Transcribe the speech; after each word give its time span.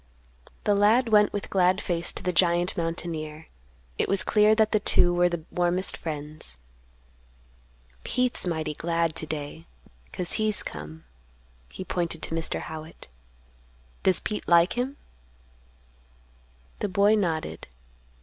The 0.63 0.73
lad 0.73 1.09
went 1.09 1.31
with 1.31 1.51
glad 1.51 1.79
face 1.79 2.11
to 2.13 2.23
the 2.23 2.33
giant 2.33 2.75
mountaineer. 2.75 3.49
It 3.99 4.09
was 4.09 4.23
clear 4.23 4.55
that 4.55 4.71
the 4.71 4.79
two 4.79 5.13
were 5.13 5.29
the 5.29 5.43
warmest 5.51 5.95
friends. 5.95 6.57
"Pete's 8.03 8.47
mighty 8.47 8.73
glad 8.73 9.15
to 9.17 9.27
day, 9.27 9.67
'cause 10.11 10.31
he's 10.41 10.63
come." 10.63 11.03
He 11.71 11.85
pointed 11.85 12.23
to 12.23 12.33
Mr. 12.33 12.61
Howitt. 12.61 13.09
"Does 14.01 14.19
Pete 14.19 14.47
like 14.47 14.73
him?" 14.73 14.97
The 16.79 16.89
boy 16.89 17.13
nodded. 17.13 17.67